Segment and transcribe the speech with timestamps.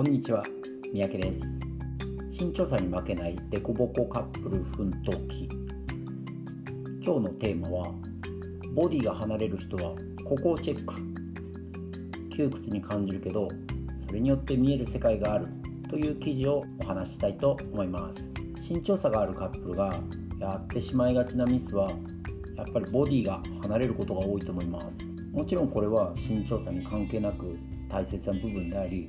[0.00, 0.42] こんにちは
[0.94, 1.40] 三宅です。
[2.30, 5.46] 身長差に負けないデコボコカップル奮闘記。
[7.04, 7.92] 今日のテーマは
[8.72, 9.94] ボディが離れる人は
[10.24, 10.94] ここをチェック。
[12.34, 13.46] 窮屈に感じるけど
[14.06, 15.48] それによって見える世界がある。
[15.90, 18.72] という記事をお話ししたいと思います。
[18.72, 20.00] 身長差があるカップルが
[20.38, 21.90] やってしまいがちなミスは
[22.56, 25.04] やっぱりボディが離れることが多いと思います。
[25.34, 27.58] もちろんこれは身長差に関係なく
[27.90, 29.06] 大切な部分であり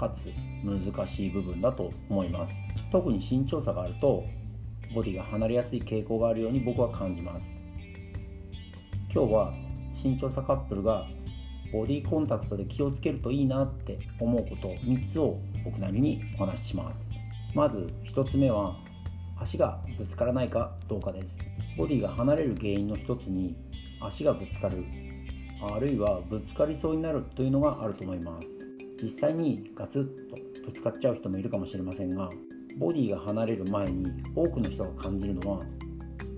[0.00, 0.32] かつ
[0.64, 2.54] 難しい部分だと思います。
[2.90, 4.24] 特に身長差があると
[4.94, 7.46] ボディが離れやすい傾向があるように僕は感じます。
[9.12, 9.52] 今日は
[10.02, 11.06] 身長差カップルが
[11.70, 17.10] ボディコンタクトで気をつけるといいなって思うこと3つを僕なりにお話しします。
[17.54, 18.76] まず1つ目は
[19.38, 21.38] 足がぶつからないかどうかです。
[21.76, 23.54] ボディが離れる原因の一つに
[24.00, 24.82] 足がぶつかる
[25.62, 28.59] あるいはぶつかりそうになるというのがあると思います。
[29.02, 32.28] 実際にガツッとぶつかっちゃう人もいるかもしれませんが
[32.76, 35.60] ボディが離れる前に多くの人が感じるのは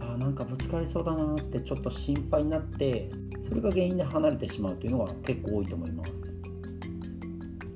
[0.01, 3.11] あなんかぶつかりそうだなってちょっと心配になって
[3.47, 6.13] それが原因で離れてしまうというのが結構多いと思います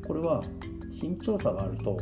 [0.07, 0.43] これは
[0.91, 1.99] 身長差があると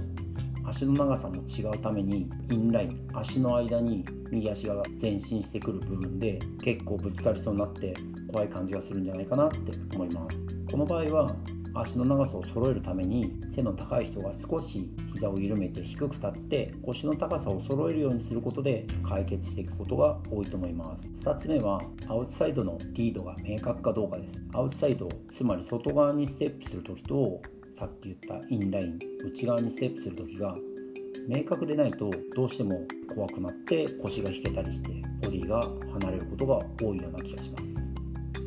[0.67, 7.95] 足の長さも違うためにインライン足の間に右足が前進してくる部分で結構ぶつかりそうになって
[8.33, 10.37] 怖い感じがするんじゃないかなって思います。
[10.71, 11.37] この場合は
[11.75, 21.08] 足の長さを揃えるために背の高い人が少し膝を緩めて低く立って腰の高さを揃えるようにすることで解決していくことが多いと思います。
[21.22, 24.42] 2つ目はアウトサイドのリードが明確かどうかです。
[24.52, 27.41] アウトサイドつまり外側にステップする時と
[27.75, 30.55] さっき言ったインライン内側にステップする時が
[31.27, 32.83] 明確でないとどうしても
[33.14, 34.91] 怖くなって腰が引けたりして
[35.22, 35.61] ボディが
[35.92, 37.94] 離れることが多いような気がします。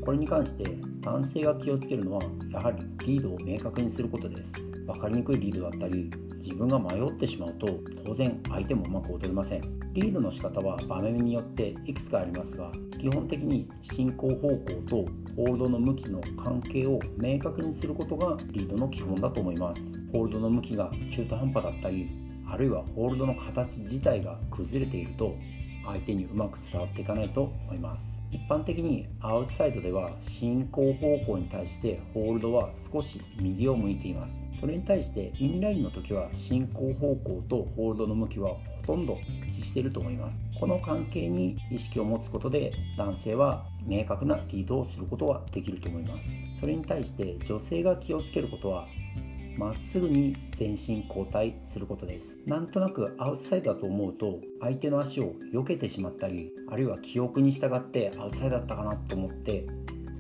[0.08, 0.64] これに関して
[1.02, 4.54] 男性が気をつけるのはやはりリードを明確にすることです。
[4.54, 7.68] 分かりにくいリードだったり自分が迷ってしまうと
[8.06, 9.62] 当然相手もうまく踊れません。
[9.92, 14.58] リードの仕方は場面によっていくつかありますが基本的に進行方向
[14.88, 14.96] と
[15.36, 19.82] ホールドの向きの関係を明確にすることがリードの基本だと思います。
[20.14, 22.08] ホールドの向きが中途半端だったり
[22.50, 25.36] あるいはホールドの形自体が崩れていると
[25.88, 28.22] 相手にうまく伝わっていかないと思います。
[28.30, 34.44] 一般的にアウトサイドでは進行方向に対してホールドは少し右を向いています。
[34.60, 39.18] それに対してインラインの時は進行方向とホールドの向きはほとんど
[39.50, 40.42] 一致していると思います。
[40.60, 46.28] この関係に意識を持つことで男性は明確なリードをすることができると思います。
[46.60, 48.88] それに対して女性が気をつけることは
[49.58, 52.38] まっすぐに前進後退することです。
[52.46, 59.66] なんとなくアウトサイドだと思うと相手の足を避けてしまったりあるいは記憶に従ってアウトサイドだったかなと思って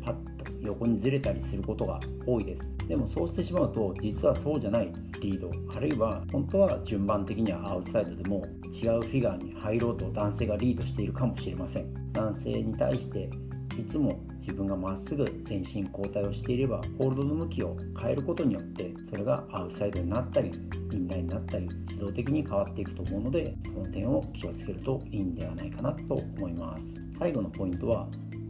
[0.03, 2.67] パッと横にずれたりすることが多いです。
[2.87, 12.11] でもそうしてしまうと実はそうじゃないリードあるいは本当は順番的にはアウトサイドでも違うフィガーに入ろうと男性がリードしているかもしれません。
[12.13, 13.29] 男性に対して
[13.77, 20.51] いつも自分がまっすぐ前進後退をしていればホールドの向きを変えることによってそれがアウトサイドになったり
[20.91, 26.83] インラインになったり自動的に変わっていくと思うのでその点を気をつけるといいんではないかなと思います。
[27.19, 28.07] 最後のポイントは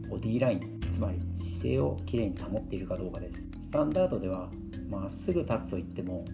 [0.08, 3.44] ボディラインつまり姿勢をきれいに保っているかどうかです。
[3.62, 4.48] スタンダードでは
[4.90, 6.24] まっすぐ立つといっても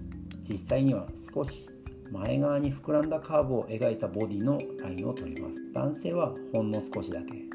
[0.49, 1.69] 実際には少し
[2.13, 5.57] 前側に膨らんだカーブを描いたボディのラインを取ります。
[5.73, 7.54] 男性はほんの少しだけ。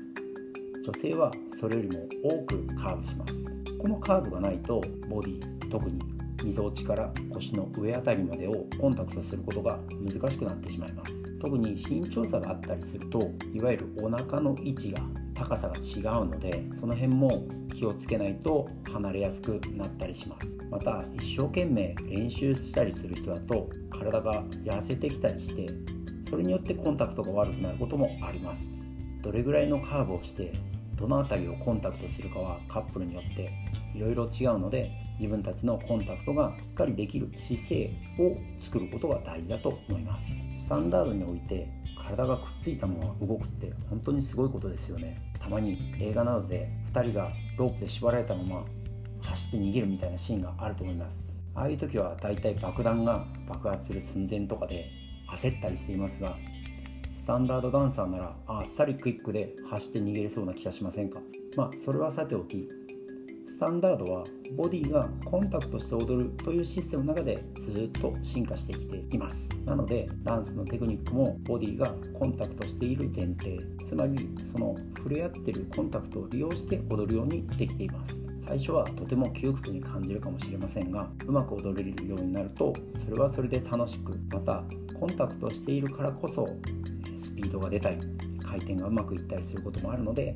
[0.90, 3.34] 女性はそれよりも多くカーブします。
[3.78, 6.00] このカーブがないとボディ特に
[6.44, 11.14] みぞおちから腰の上あたりまでをコンタクトすることが難しくなってしまいます。
[11.40, 15.00] 特に身長差があったりするといわゆるお腹の位置が
[15.36, 20.48] 高さが違うのでその辺も気をつけないと離れやすくなったりします。
[20.72, 25.68] また一生懸命練習したりする人だと体が痩せてきたりして
[26.32, 28.74] それによってコンタクトが悪くなることもあります。
[29.22, 30.54] どれぐらいのカーブをして
[31.00, 33.50] どの辺りをコンタクトするかはカップルによって
[33.96, 40.28] いろいろ違うので自分たちのコンタクトがしっかりできる姿勢を作ることが大事だと思います。
[40.58, 45.22] スタンダードにおいて体がくっついたまま動くって本当にすごいことですよね。
[45.40, 48.66] たまに映画などで2人がロープで縛られたまま
[49.22, 51.34] 走って逃げるみたいなシーンがあると思います。
[51.56, 54.90] ああいう時はだいたい爆弾が爆発する寸前とかで
[55.30, 56.38] 焦ったりしていますが
[57.30, 61.22] タンダードダンサーならあっさりクイックで走って逃げれそうな気がしませんか？
[61.56, 62.68] まあそれはさておき
[63.46, 64.24] スタンダードは
[64.58, 69.48] ボディがコンタクトして踊るというシステムの中でずっと進化してきています。
[69.64, 73.60] なのでダンスのテクニックもボディがコンタクトしている前提。
[73.86, 78.26] つまりその触れ合ってるコンタクトを利用して踊るようにできています。
[78.50, 82.74] 最初はとても窮屈に感じるかもしれませんがうまく踊れるようになると
[83.06, 84.64] それはそれで楽しくまた
[85.00, 86.48] コンタクトしているからこそ
[87.16, 88.00] スピードが出たり
[88.44, 90.34] 回転がうまくいったりすることもあるので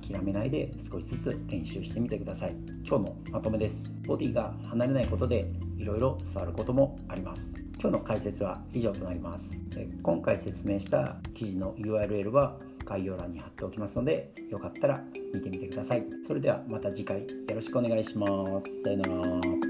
[0.00, 2.54] 諦めないで少しずつ練習してみてください。
[2.86, 3.92] 今日のまとめです。
[4.06, 7.52] ボディが離れないことでいろいろ伝わることもあります。
[7.80, 9.58] 今日の解説は以上となります。
[10.04, 12.56] 今回説明した記事の URL は
[12.90, 15.00] 概要欄に貼っておきますのでよかったら
[15.32, 16.04] 見てみてください。
[16.26, 18.82] それではまた次回よろしくお願いします。
[18.82, 19.69] さよなら。